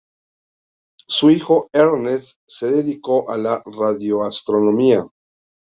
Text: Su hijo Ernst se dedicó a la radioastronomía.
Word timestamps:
Su 1.07 1.29
hijo 1.29 1.69
Ernst 1.73 2.39
se 2.47 2.71
dedicó 2.71 3.29
a 3.29 3.37
la 3.37 3.61
radioastronomía. 3.67 5.05